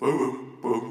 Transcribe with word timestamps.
Dübels 0.00 0.87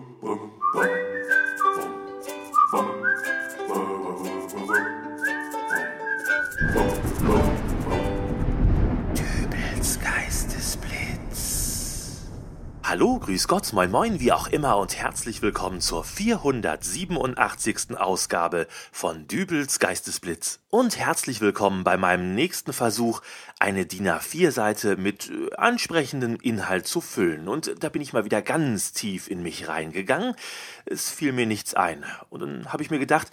Hallo, 12.90 13.20
grüß 13.20 13.50
Gott, 13.50 13.74
moin 13.74 13.92
moin, 13.92 14.22
wie 14.22 14.32
auch 14.32 14.48
immer 14.48 14.78
und 14.78 14.96
herzlich 14.96 15.42
willkommen 15.42 15.82
zur 15.82 16.06
487. 16.06 17.98
Ausgabe 17.98 18.66
von 18.94 19.28
Dübels 19.28 19.80
Geistesblitz. 19.80 20.62
Und 20.70 20.98
herzlich 20.98 21.42
willkommen 21.42 21.84
bei 21.84 21.98
meinem 21.98 22.34
nächsten 22.34 22.72
Versuch, 22.72 23.22
eine 23.60 23.86
DIN 23.86 24.08
A4-Seite 24.08 24.96
mit 24.96 25.30
äh, 25.30 25.54
ansprechendem 25.58 26.38
Inhalt 26.42 26.88
zu 26.88 27.02
füllen. 27.02 27.50
Und 27.50 27.76
da 27.84 27.90
bin 27.90 28.02
ich 28.02 28.14
mal 28.14 28.24
wieder 28.24 28.42
ganz 28.42 28.94
tief 28.94 29.30
in 29.30 29.44
mich 29.44 29.68
reingegangen. 29.68 30.34
Es 30.86 31.12
fiel 31.12 31.34
mir 31.34 31.46
nichts 31.46 31.74
ein. 31.74 32.06
Und 32.30 32.40
dann 32.40 32.72
habe 32.72 32.84
ich 32.84 32.90
mir 32.90 33.00
gedacht, 33.00 33.28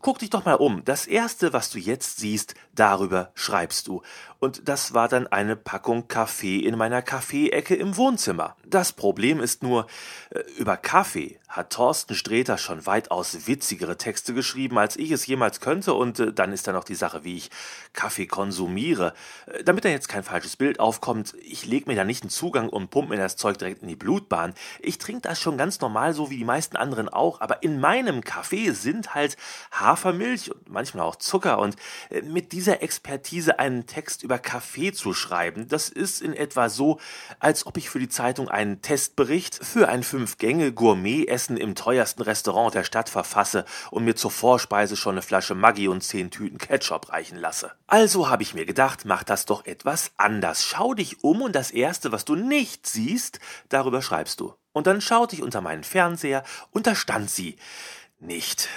Guck 0.00 0.18
dich 0.18 0.30
doch 0.30 0.44
mal 0.44 0.54
um. 0.54 0.84
Das 0.84 1.06
erste, 1.06 1.52
was 1.52 1.70
du 1.70 1.78
jetzt 1.78 2.18
siehst, 2.18 2.54
darüber 2.74 3.30
schreibst 3.34 3.88
du. 3.88 4.02
Und 4.38 4.68
das 4.68 4.92
war 4.92 5.08
dann 5.08 5.26
eine 5.26 5.56
Packung 5.56 6.06
Kaffee 6.06 6.58
in 6.58 6.76
meiner 6.76 7.00
Kaffeeecke 7.00 7.74
im 7.74 7.96
Wohnzimmer. 7.96 8.56
Das 8.66 8.92
Problem 8.92 9.40
ist 9.40 9.62
nur, 9.62 9.86
äh, 10.30 10.40
über 10.58 10.76
Kaffee 10.76 11.38
hat 11.48 11.70
Thorsten 11.70 12.14
Sträter 12.14 12.58
schon 12.58 12.84
weitaus 12.84 13.46
witzigere 13.46 13.96
Texte 13.96 14.34
geschrieben, 14.34 14.76
als 14.76 14.96
ich 14.96 15.12
es 15.12 15.26
jemals 15.26 15.60
könnte, 15.60 15.94
und 15.94 16.18
äh, 16.18 16.32
dann 16.32 16.52
ist 16.52 16.66
da 16.66 16.72
noch 16.72 16.84
die 16.84 16.94
Sache, 16.94 17.24
wie 17.24 17.36
ich 17.36 17.50
Kaffee 17.92 18.26
konsumiere. 18.26 19.14
Äh, 19.46 19.64
damit 19.64 19.84
da 19.84 19.88
jetzt 19.88 20.08
kein 20.08 20.24
falsches 20.24 20.56
Bild 20.56 20.78
aufkommt, 20.78 21.34
ich 21.42 21.64
leg 21.64 21.86
mir 21.86 21.96
da 21.96 22.04
nicht 22.04 22.22
einen 22.22 22.30
Zugang 22.30 22.68
und 22.68 22.90
pump 22.90 23.08
mir 23.08 23.16
das 23.16 23.36
Zeug 23.36 23.56
direkt 23.56 23.82
in 23.82 23.88
die 23.88 23.96
Blutbahn. 23.96 24.52
Ich 24.80 24.98
trinke 24.98 25.22
das 25.22 25.40
schon 25.40 25.56
ganz 25.56 25.80
normal, 25.80 26.12
so 26.12 26.28
wie 26.28 26.36
die 26.36 26.44
meisten 26.44 26.76
anderen 26.76 27.08
auch, 27.08 27.40
aber 27.40 27.62
in 27.62 27.80
meinem 27.80 28.22
Kaffee 28.22 28.72
sind 28.72 29.14
halt 29.14 29.38
Hafermilch 29.80 30.50
und 30.52 30.68
manchmal 30.70 31.06
auch 31.06 31.16
Zucker 31.16 31.58
und 31.58 31.76
äh, 32.10 32.22
mit 32.22 32.52
dieser 32.52 32.82
Expertise 32.82 33.58
einen 33.58 33.86
Text 33.86 34.22
über 34.22 34.38
Kaffee 34.38 34.92
zu 34.92 35.14
schreiben, 35.14 35.68
das 35.68 35.88
ist 35.88 36.22
in 36.22 36.32
etwa 36.32 36.68
so, 36.68 36.98
als 37.38 37.66
ob 37.66 37.76
ich 37.76 37.90
für 37.90 37.98
die 37.98 38.08
Zeitung 38.08 38.48
einen 38.48 38.82
Testbericht 38.82 39.64
für 39.64 39.88
ein 39.88 40.02
Fünf-Gänge-Gourmet-Essen 40.02 41.56
im 41.56 41.74
teuersten 41.74 42.22
Restaurant 42.22 42.74
der 42.74 42.84
Stadt 42.84 43.08
verfasse 43.08 43.64
und 43.90 44.04
mir 44.04 44.16
zur 44.16 44.30
Vorspeise 44.30 44.96
schon 44.96 45.14
eine 45.14 45.22
Flasche 45.22 45.54
Maggi 45.54 45.88
und 45.88 46.02
zehn 46.02 46.30
Tüten 46.30 46.58
Ketchup 46.58 47.10
reichen 47.10 47.38
lasse. 47.38 47.72
Also 47.86 48.28
habe 48.28 48.42
ich 48.42 48.54
mir 48.54 48.66
gedacht, 48.66 49.04
mach 49.04 49.24
das 49.24 49.46
doch 49.46 49.66
etwas 49.66 50.12
anders. 50.16 50.64
Schau 50.64 50.94
dich 50.94 51.22
um 51.22 51.42
und 51.42 51.54
das 51.54 51.70
erste, 51.70 52.12
was 52.12 52.24
du 52.24 52.34
nicht 52.34 52.86
siehst, 52.86 53.40
darüber 53.68 54.02
schreibst 54.02 54.40
du. 54.40 54.54
Und 54.72 54.86
dann 54.86 55.00
schaute 55.00 55.36
ich 55.36 55.42
unter 55.42 55.60
meinen 55.60 55.84
Fernseher 55.84 56.42
und 56.72 56.86
da 56.86 56.94
stand 56.94 57.30
sie. 57.30 57.56
Nicht. 58.18 58.68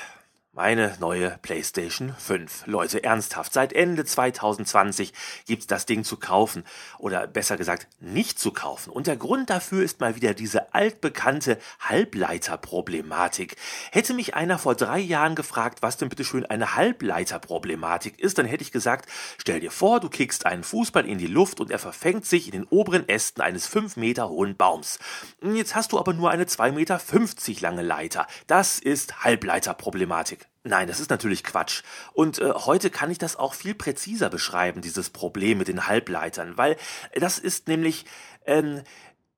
Meine 0.57 0.97
neue 0.99 1.37
PlayStation 1.43 2.15
5. 2.17 2.65
Leute, 2.65 3.03
ernsthaft, 3.03 3.53
seit 3.53 3.73
Ende 3.73 4.05
2020 4.05 5.13
gibt's 5.45 5.67
das 5.67 5.85
Ding 5.85 6.03
zu 6.03 6.17
kaufen. 6.17 6.63
Oder 6.97 7.27
besser 7.27 7.57
gesagt, 7.57 7.87
nicht 7.99 8.39
zu 8.39 8.49
kaufen. 8.49 8.89
Und 8.89 9.05
der 9.05 9.17
Grund 9.17 9.51
dafür 9.51 9.83
ist 9.83 9.99
mal 9.99 10.15
wieder 10.15 10.33
diese 10.33 10.73
altbekannte 10.73 11.59
Halbleiterproblematik. 11.81 13.55
Hätte 13.91 14.15
mich 14.15 14.33
einer 14.33 14.57
vor 14.57 14.73
drei 14.73 14.97
Jahren 14.97 15.35
gefragt, 15.35 15.83
was 15.83 15.97
denn 15.97 16.09
bitteschön 16.09 16.43
eine 16.43 16.73
Halbleiterproblematik 16.73 18.19
ist, 18.19 18.39
dann 18.39 18.47
hätte 18.47 18.63
ich 18.63 18.71
gesagt, 18.71 19.07
stell 19.37 19.59
dir 19.59 19.69
vor, 19.69 19.99
du 19.99 20.09
kickst 20.09 20.47
einen 20.47 20.63
Fußball 20.63 21.05
in 21.05 21.19
die 21.19 21.27
Luft 21.27 21.59
und 21.59 21.69
er 21.69 21.77
verfängt 21.77 22.25
sich 22.25 22.47
in 22.47 22.53
den 22.53 22.63
oberen 22.63 23.07
Ästen 23.07 23.43
eines 23.43 23.67
fünf 23.67 23.95
Meter 23.95 24.29
hohen 24.29 24.57
Baums. 24.57 24.97
Jetzt 25.43 25.75
hast 25.75 25.91
du 25.91 25.99
aber 25.99 26.13
nur 26.13 26.31
eine 26.31 26.47
zwei 26.47 26.71
Meter 26.71 26.97
fünfzig 26.97 27.61
lange 27.61 27.83
Leiter. 27.83 28.25
Das 28.47 28.79
ist 28.79 29.23
Halbleiterproblematik. 29.23 30.46
Nein, 30.63 30.87
das 30.87 30.99
ist 30.99 31.09
natürlich 31.09 31.43
Quatsch. 31.43 31.83
Und 32.13 32.39
äh, 32.39 32.51
heute 32.53 32.89
kann 32.89 33.09
ich 33.09 33.17
das 33.17 33.35
auch 33.35 33.53
viel 33.53 33.73
präziser 33.73 34.29
beschreiben, 34.29 34.81
dieses 34.81 35.09
Problem 35.09 35.57
mit 35.59 35.69
den 35.69 35.87
Halbleitern, 35.87 36.57
weil 36.57 36.75
das 37.13 37.39
ist 37.39 37.67
nämlich 37.67 38.05
ähm, 38.45 38.81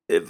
äh, 0.07 0.21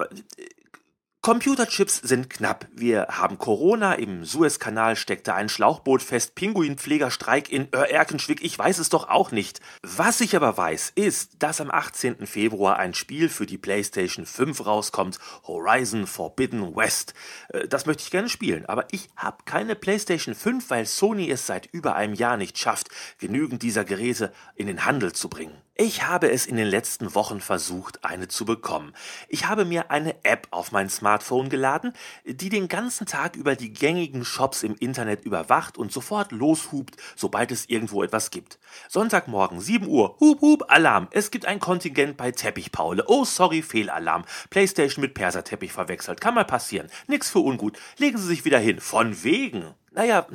Computerchips 1.22 1.98
sind 1.98 2.30
knapp. 2.30 2.66
Wir 2.74 3.08
haben 3.10 3.38
Corona, 3.38 3.96
im 3.96 4.24
Suezkanal 4.24 4.96
steckte 4.96 5.34
ein 5.34 5.50
Schlauchboot 5.50 6.02
fest, 6.02 6.34
Pinguinpflegerstreik 6.34 7.52
in 7.52 7.74
Erkenschwick, 7.74 8.42
ich 8.42 8.58
weiß 8.58 8.78
es 8.78 8.88
doch 8.88 9.10
auch 9.10 9.32
nicht. 9.32 9.60
Was 9.82 10.22
ich 10.22 10.34
aber 10.38 10.56
weiß, 10.56 10.94
ist, 10.96 11.44
dass 11.44 11.60
am 11.60 11.72
18. 11.72 12.26
Februar 12.26 12.78
ein 12.78 12.94
Spiel 12.94 13.28
für 13.28 13.46
die 13.46 13.58
PlayStation 13.58 14.26
5 14.26 14.66
rauskommt, 14.66 15.20
Horizon 15.46 16.08
Forbidden 16.08 16.74
West. 16.74 17.14
Äh, 17.50 17.68
das 17.68 17.86
möchte 17.86 18.04
ich 18.04 18.12
gerne 18.12 18.30
spielen, 18.30 18.66
aber 18.68 18.88
ich 18.92 19.10
habe 19.18 19.44
keine 19.44 19.76
PlayStation 19.76 20.36
5, 20.36 20.70
weil 20.70 20.86
Sony 20.86 21.30
es 21.30 21.46
seit 21.46 21.66
über 21.74 21.98
einem 21.98 22.14
Jahr 22.14 22.38
nicht 22.38 22.58
schafft, 22.58 22.88
genügend 23.18 23.62
dieser 23.62 23.84
Geräte 23.84 24.32
in 24.56 24.68
den 24.68 24.86
Handel 24.86 25.12
zu 25.12 25.28
bringen. 25.28 25.62
Ich 25.82 26.06
habe 26.06 26.30
es 26.30 26.46
in 26.46 26.58
den 26.58 26.68
letzten 26.68 27.16
Wochen 27.16 27.40
versucht, 27.40 28.04
eine 28.04 28.28
zu 28.28 28.44
bekommen. 28.44 28.92
Ich 29.30 29.48
habe 29.48 29.64
mir 29.64 29.92
eine 29.92 30.14
App 30.26 30.50
auf 30.52 30.74
mein 30.74 30.90
Smartphone 30.90 31.48
geladen, 31.48 31.94
die 32.26 32.50
den 32.50 32.68
ganzen 32.68 33.08
Tag 33.08 33.38
über 33.38 33.56
die 33.56 33.72
gängigen 33.72 34.26
Shops 34.26 34.64
im 34.64 34.76
Internet 34.76 35.24
überwacht 35.24 35.78
und 35.78 35.94
sofort 35.94 36.34
loshupt, 36.34 36.98
sobald 37.16 37.54
es 37.54 37.70
irgendwo 37.70 38.04
etwas 38.04 38.30
gibt. 38.30 38.60
Sonntagmorgen, 38.90 39.62
7 39.62 39.88
Uhr, 39.88 40.18
hup 40.20 40.42
hup, 40.42 40.66
Alarm. 40.68 41.08
Es 41.12 41.32
gibt 41.32 41.46
ein 41.46 41.62
Kontingent 41.62 42.18
bei 42.18 42.34
Teppichpaule. 42.34 43.06
Oh, 43.08 43.24
sorry, 43.24 43.62
Fehlalarm. 43.62 44.26
Playstation 44.50 45.02
mit 45.02 45.14
Perserteppich 45.14 45.72
verwechselt. 45.72 46.20
Kann 46.20 46.36
mal 46.36 46.44
passieren. 46.44 46.90
Nix 47.08 47.30
für 47.30 47.40
ungut. 47.40 47.80
Legen 47.98 48.18
Sie 48.18 48.28
sich 48.28 48.44
wieder 48.44 48.60
hin. 48.60 48.82
Von 48.82 49.24
wegen. 49.24 49.74
Naja, 50.00 50.26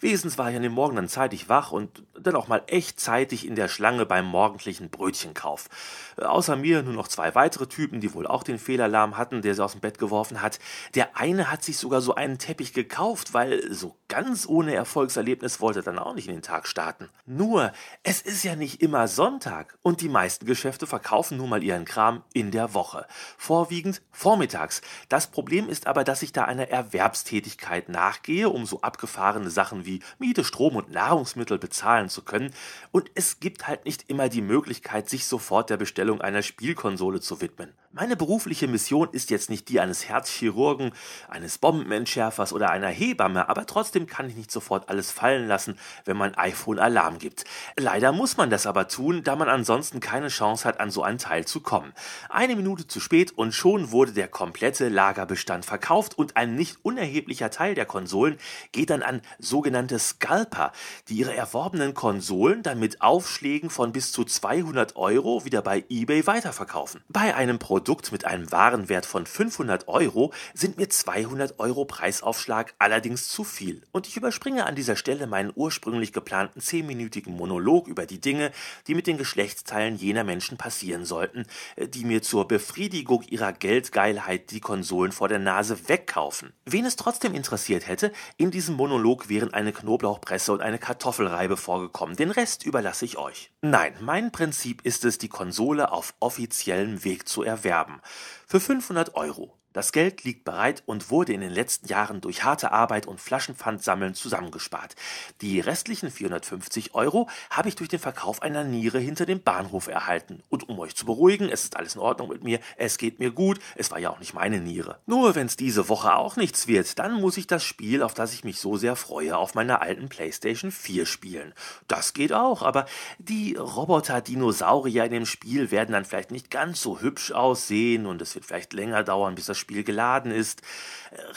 wesens 0.00 0.38
war 0.38 0.48
ich 0.48 0.56
an 0.56 0.62
dem 0.62 0.72
Morgen 0.72 0.96
dann 0.96 1.06
zeitig 1.06 1.50
wach 1.50 1.72
und 1.72 2.04
dann 2.18 2.34
auch 2.36 2.48
mal 2.48 2.62
echt 2.68 2.98
zeitig 2.98 3.46
in 3.46 3.54
der 3.54 3.68
Schlange 3.68 4.06
beim 4.06 4.24
morgendlichen 4.24 4.88
Brötchenkauf. 4.88 5.68
Außer 6.16 6.56
mir 6.56 6.82
nur 6.82 6.94
noch 6.94 7.06
zwei 7.06 7.34
weitere 7.34 7.66
Typen, 7.66 8.00
die 8.00 8.14
wohl 8.14 8.26
auch 8.26 8.42
den 8.42 8.58
Fehlalarm 8.58 9.18
hatten, 9.18 9.42
der 9.42 9.54
sie 9.54 9.62
aus 9.62 9.72
dem 9.72 9.82
Bett 9.82 9.98
geworfen 9.98 10.40
hat. 10.40 10.58
Der 10.94 11.18
eine 11.18 11.50
hat 11.50 11.62
sich 11.62 11.76
sogar 11.76 12.00
so 12.00 12.14
einen 12.14 12.38
Teppich 12.38 12.72
gekauft, 12.72 13.34
weil 13.34 13.70
so 13.70 13.94
ganz 14.10 14.46
ohne 14.46 14.74
Erfolgserlebnis 14.74 15.62
wollte 15.62 15.82
dann 15.82 15.98
auch 15.98 16.14
nicht 16.14 16.28
in 16.28 16.34
den 16.34 16.42
Tag 16.42 16.68
starten. 16.68 17.08
Nur, 17.24 17.72
es 18.02 18.20
ist 18.20 18.44
ja 18.44 18.54
nicht 18.54 18.82
immer 18.82 19.08
Sonntag 19.08 19.78
und 19.80 20.02
die 20.02 20.10
meisten 20.10 20.44
Geschäfte 20.44 20.86
verkaufen 20.86 21.38
nun 21.38 21.48
mal 21.48 21.64
ihren 21.64 21.86
Kram 21.86 22.22
in 22.34 22.50
der 22.50 22.74
Woche. 22.74 23.06
Vorwiegend 23.38 24.02
vormittags. 24.12 24.82
Das 25.08 25.28
Problem 25.28 25.70
ist 25.70 25.86
aber, 25.86 26.04
dass 26.04 26.20
ich 26.20 26.32
da 26.32 26.44
einer 26.44 26.68
Erwerbstätigkeit 26.68 27.88
nachgehe, 27.88 28.50
um 28.50 28.66
so 28.66 28.82
ab 28.82 28.90
abgefahrene 28.90 29.50
Sachen 29.50 29.86
wie 29.86 30.00
Miete, 30.18 30.42
Strom 30.42 30.74
und 30.74 30.90
Nahrungsmittel 30.90 31.58
bezahlen 31.58 32.08
zu 32.08 32.22
können. 32.22 32.52
Und 32.90 33.08
es 33.14 33.38
gibt 33.38 33.68
halt 33.68 33.84
nicht 33.84 34.10
immer 34.10 34.28
die 34.28 34.42
Möglichkeit, 34.42 35.08
sich 35.08 35.26
sofort 35.26 35.70
der 35.70 35.76
Bestellung 35.76 36.20
einer 36.20 36.42
Spielkonsole 36.42 37.20
zu 37.20 37.40
widmen. 37.40 37.72
Meine 37.92 38.16
berufliche 38.16 38.68
Mission 38.68 39.08
ist 39.12 39.30
jetzt 39.30 39.48
nicht 39.48 39.68
die 39.68 39.80
eines 39.80 40.08
Herzchirurgen, 40.08 40.92
eines 41.28 41.58
Bombenentschärfers 41.58 42.52
oder 42.52 42.70
einer 42.70 42.88
Hebamme, 42.88 43.48
aber 43.48 43.64
trotzdem 43.66 43.99
kann 44.06 44.28
ich 44.28 44.36
nicht 44.36 44.50
sofort 44.50 44.88
alles 44.88 45.10
fallen 45.10 45.48
lassen, 45.48 45.78
wenn 46.04 46.16
mein 46.16 46.34
iPhone 46.36 46.78
Alarm 46.78 47.18
gibt. 47.18 47.44
Leider 47.76 48.12
muss 48.12 48.36
man 48.36 48.50
das 48.50 48.66
aber 48.66 48.88
tun, 48.88 49.22
da 49.22 49.36
man 49.36 49.48
ansonsten 49.48 50.00
keine 50.00 50.28
Chance 50.28 50.66
hat, 50.66 50.80
an 50.80 50.90
so 50.90 51.02
einen 51.02 51.18
Teil 51.18 51.44
zu 51.44 51.60
kommen. 51.60 51.92
Eine 52.28 52.56
Minute 52.56 52.86
zu 52.86 53.00
spät 53.00 53.36
und 53.36 53.52
schon 53.52 53.90
wurde 53.90 54.12
der 54.12 54.28
komplette 54.28 54.88
Lagerbestand 54.88 55.64
verkauft 55.64 56.18
und 56.18 56.36
ein 56.36 56.54
nicht 56.54 56.78
unerheblicher 56.82 57.50
Teil 57.50 57.74
der 57.74 57.86
Konsolen 57.86 58.38
geht 58.72 58.90
dann 58.90 59.02
an 59.02 59.22
sogenannte 59.38 59.98
Scalper, 59.98 60.72
die 61.08 61.14
ihre 61.14 61.34
erworbenen 61.34 61.94
Konsolen 61.94 62.62
dann 62.62 62.78
mit 62.78 63.02
Aufschlägen 63.02 63.70
von 63.70 63.92
bis 63.92 64.12
zu 64.12 64.24
200 64.24 64.96
Euro 64.96 65.44
wieder 65.44 65.62
bei 65.62 65.84
eBay 65.88 66.26
weiterverkaufen. 66.26 67.02
Bei 67.08 67.34
einem 67.34 67.58
Produkt 67.58 68.12
mit 68.12 68.24
einem 68.24 68.50
Warenwert 68.52 69.06
von 69.06 69.26
500 69.26 69.88
Euro 69.88 70.32
sind 70.54 70.76
mir 70.76 70.88
200 70.88 71.58
Euro 71.58 71.84
Preisaufschlag 71.84 72.74
allerdings 72.78 73.28
zu 73.28 73.44
viel. 73.44 73.82
Und 73.92 74.06
ich 74.06 74.16
überspringe 74.16 74.66
an 74.66 74.76
dieser 74.76 74.96
Stelle 74.96 75.26
meinen 75.26 75.52
ursprünglich 75.54 76.12
geplanten 76.12 76.60
10-minütigen 76.60 77.30
Monolog 77.30 77.88
über 77.88 78.06
die 78.06 78.20
Dinge, 78.20 78.52
die 78.86 78.94
mit 78.94 79.06
den 79.06 79.18
Geschlechtsteilen 79.18 79.96
jener 79.96 80.24
Menschen 80.24 80.56
passieren 80.56 81.04
sollten, 81.04 81.44
äh, 81.76 81.88
die 81.88 82.04
mir 82.04 82.22
zur 82.22 82.46
Befriedigung 82.46 83.22
ihrer 83.22 83.52
Geldgeilheit 83.52 84.50
die 84.50 84.60
Konsolen 84.60 85.12
vor 85.12 85.28
der 85.28 85.38
Nase 85.38 85.88
wegkaufen. 85.88 86.52
Wen 86.64 86.84
es 86.84 86.96
trotzdem 86.96 87.34
interessiert 87.34 87.88
hätte, 87.88 88.12
in 88.36 88.50
diesem 88.50 88.76
Monolog 88.76 89.28
wären 89.28 89.52
eine 89.52 89.72
Knoblauchpresse 89.72 90.52
und 90.52 90.60
eine 90.60 90.78
Kartoffelreibe 90.78 91.56
vorgekommen. 91.56 92.16
Den 92.16 92.30
Rest 92.30 92.64
überlasse 92.64 93.04
ich 93.04 93.18
euch. 93.18 93.50
Nein, 93.62 93.94
mein 94.00 94.32
Prinzip 94.32 94.82
ist 94.84 95.04
es, 95.04 95.18
die 95.18 95.28
Konsole 95.28 95.92
auf 95.92 96.14
offiziellem 96.20 97.04
Weg 97.04 97.28
zu 97.28 97.42
erwerben. 97.42 98.00
Für 98.46 98.60
500 98.60 99.14
Euro. 99.14 99.59
Das 99.72 99.92
Geld 99.92 100.24
liegt 100.24 100.44
bereit 100.44 100.82
und 100.86 101.10
wurde 101.10 101.32
in 101.32 101.40
den 101.40 101.52
letzten 101.52 101.86
Jahren 101.86 102.20
durch 102.20 102.42
harte 102.42 102.72
Arbeit 102.72 103.06
und 103.06 103.20
Flaschenpfandsammeln 103.20 104.14
zusammengespart. 104.14 104.96
Die 105.42 105.60
restlichen 105.60 106.10
450 106.10 106.94
Euro 106.96 107.28
habe 107.50 107.68
ich 107.68 107.76
durch 107.76 107.88
den 107.88 108.00
Verkauf 108.00 108.42
einer 108.42 108.64
Niere 108.64 108.98
hinter 108.98 109.26
dem 109.26 109.42
Bahnhof 109.42 109.86
erhalten. 109.86 110.42
Und 110.48 110.68
um 110.68 110.80
euch 110.80 110.96
zu 110.96 111.06
beruhigen, 111.06 111.48
es 111.48 111.62
ist 111.62 111.76
alles 111.76 111.94
in 111.94 112.00
Ordnung 112.00 112.30
mit 112.30 112.42
mir, 112.42 112.58
es 112.76 112.98
geht 112.98 113.20
mir 113.20 113.30
gut, 113.30 113.60
es 113.76 113.92
war 113.92 114.00
ja 114.00 114.10
auch 114.10 114.18
nicht 114.18 114.34
meine 114.34 114.58
Niere. 114.58 114.98
Nur 115.06 115.36
wenn 115.36 115.46
es 115.46 115.56
diese 115.56 115.88
Woche 115.88 116.16
auch 116.16 116.34
nichts 116.34 116.66
wird, 116.66 116.98
dann 116.98 117.20
muss 117.20 117.36
ich 117.36 117.46
das 117.46 117.62
Spiel, 117.62 118.02
auf 118.02 118.14
das 118.14 118.34
ich 118.34 118.42
mich 118.42 118.58
so 118.58 118.76
sehr 118.76 118.96
freue, 118.96 119.36
auf 119.36 119.54
meiner 119.54 119.82
alten 119.82 120.08
PlayStation 120.08 120.72
4 120.72 121.06
spielen. 121.06 121.54
Das 121.86 122.12
geht 122.12 122.32
auch, 122.32 122.62
aber 122.62 122.86
die 123.18 123.54
Roboter-Dinosaurier 123.54 125.04
in 125.04 125.12
dem 125.12 125.26
Spiel 125.26 125.70
werden 125.70 125.92
dann 125.92 126.04
vielleicht 126.04 126.32
nicht 126.32 126.50
ganz 126.50 126.80
so 126.82 127.00
hübsch 127.00 127.30
aussehen 127.30 128.06
und 128.06 128.20
es 128.20 128.34
wird 128.34 128.46
vielleicht 128.46 128.72
länger 128.72 129.04
dauern, 129.04 129.36
bis 129.36 129.46
das 129.46 129.59
Spiel 129.60 129.84
geladen 129.84 130.32
ist. 130.32 130.62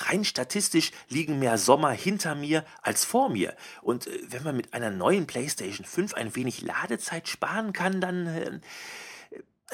Rein 0.07 0.25
statistisch 0.25 0.91
liegen 1.09 1.37
mehr 1.37 1.57
Sommer 1.57 1.91
hinter 1.91 2.33
mir 2.33 2.65
als 2.81 3.05
vor 3.05 3.29
mir. 3.29 3.55
Und 3.81 4.07
äh, 4.07 4.19
wenn 4.29 4.43
man 4.43 4.57
mit 4.57 4.73
einer 4.73 4.89
neuen 4.89 5.27
PlayStation 5.27 5.85
5 5.85 6.15
ein 6.15 6.35
wenig 6.35 6.61
Ladezeit 6.61 7.27
sparen 7.27 7.73
kann, 7.73 8.01
dann... 8.01 8.27
Äh, 8.27 8.59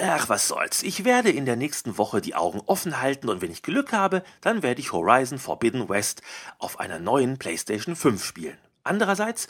Ach, 0.01 0.29
was 0.29 0.47
soll's. 0.47 0.81
Ich 0.83 1.03
werde 1.03 1.29
in 1.29 1.45
der 1.45 1.57
nächsten 1.57 1.97
Woche 1.97 2.21
die 2.21 2.33
Augen 2.35 2.61
offen 2.67 3.01
halten 3.01 3.27
und 3.27 3.41
wenn 3.41 3.51
ich 3.51 3.63
Glück 3.63 3.91
habe, 3.91 4.23
dann 4.39 4.63
werde 4.63 4.79
ich 4.79 4.93
Horizon 4.93 5.39
Forbidden 5.39 5.89
West 5.89 6.21
auf 6.57 6.79
einer 6.79 6.99
neuen 6.99 7.37
PlayStation 7.37 7.97
5 7.97 8.23
spielen. 8.23 8.57
Andererseits 8.83 9.47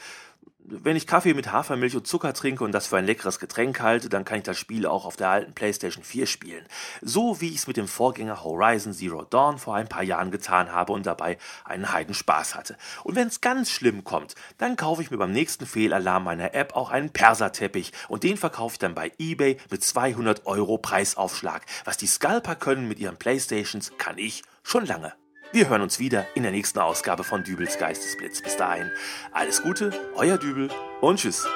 wenn 0.71 0.95
ich 0.95 1.07
Kaffee 1.07 1.33
mit 1.33 1.51
Hafermilch 1.51 1.95
und 1.95 2.07
Zucker 2.07 2.33
trinke 2.33 2.63
und 2.63 2.71
das 2.71 2.87
für 2.87 2.97
ein 2.97 3.05
leckeres 3.05 3.39
Getränk 3.39 3.79
halte, 3.81 4.09
dann 4.09 4.25
kann 4.25 4.37
ich 4.37 4.43
das 4.43 4.57
Spiel 4.57 4.85
auch 4.85 5.05
auf 5.05 5.15
der 5.15 5.29
alten 5.29 5.53
PlayStation 5.53 6.03
4 6.03 6.27
spielen. 6.27 6.65
So 7.01 7.41
wie 7.41 7.49
ich 7.49 7.57
es 7.57 7.67
mit 7.67 7.77
dem 7.77 7.87
Vorgänger 7.87 8.43
Horizon 8.43 8.93
Zero 8.93 9.23
Dawn 9.23 9.57
vor 9.57 9.75
ein 9.75 9.87
paar 9.87 10.03
Jahren 10.03 10.31
getan 10.31 10.71
habe 10.71 10.93
und 10.93 11.05
dabei 11.05 11.37
einen 11.65 11.91
Heiden 11.91 12.13
Spaß 12.13 12.55
hatte. 12.55 12.77
Und 13.03 13.15
wenn 13.15 13.27
es 13.27 13.41
ganz 13.41 13.71
schlimm 13.71 14.03
kommt, 14.03 14.35
dann 14.57 14.75
kaufe 14.75 15.01
ich 15.01 15.11
mir 15.11 15.17
beim 15.17 15.31
nächsten 15.31 15.65
Fehlalarm 15.65 16.23
meiner 16.23 16.53
App 16.53 16.75
auch 16.75 16.91
einen 16.91 17.09
Perserteppich 17.09 17.91
und 18.07 18.23
den 18.23 18.37
verkaufe 18.37 18.73
ich 18.73 18.79
dann 18.79 18.95
bei 18.95 19.11
eBay 19.17 19.57
mit 19.69 19.83
200 19.83 20.45
Euro 20.45 20.77
Preisaufschlag. 20.77 21.65
Was 21.85 21.97
die 21.97 22.07
Scalper 22.07 22.55
können 22.55 22.87
mit 22.87 22.99
ihren 22.99 23.17
Playstations, 23.17 23.91
kann 23.97 24.17
ich 24.17 24.43
schon 24.63 24.85
lange. 24.85 25.13
Wir 25.51 25.67
hören 25.67 25.81
uns 25.81 25.97
wieder 25.97 26.27
in 26.35 26.43
der 26.43 26.51
nächsten 26.51 26.77
Ausgabe 26.77 27.23
von 27.23 27.43
Dübels 27.43 27.79
Geistesblitz. 27.79 28.39
Bis 28.43 28.55
dahin, 28.55 28.91
alles 29.31 29.63
Gute, 29.63 29.91
euer 30.15 30.37
Dübel 30.37 30.69
und 31.01 31.19
tschüss. 31.19 31.47